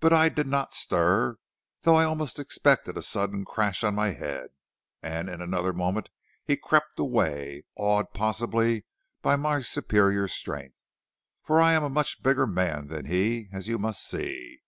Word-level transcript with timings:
But 0.00 0.14
I 0.14 0.30
did 0.30 0.46
not 0.46 0.72
stir, 0.72 1.36
though 1.82 1.96
I 1.96 2.04
almost 2.04 2.38
expected 2.38 2.96
a 2.96 3.02
sudden 3.02 3.44
crash 3.44 3.84
on 3.84 3.94
my 3.94 4.12
head, 4.12 4.48
and 5.02 5.28
in 5.28 5.42
another 5.42 5.74
moment 5.74 6.08
he 6.42 6.56
crept 6.56 6.98
away, 6.98 7.64
awed 7.76 8.14
possibly 8.14 8.86
by 9.20 9.36
my 9.36 9.60
superior 9.60 10.26
strength, 10.26 10.80
for 11.42 11.60
I 11.60 11.74
am 11.74 11.84
a 11.84 11.90
much 11.90 12.22
bigger 12.22 12.46
man 12.46 12.88
than 12.88 13.04
he, 13.04 13.50
as 13.52 13.68
you 13.68 13.78
must 13.78 14.08
see. 14.08 14.62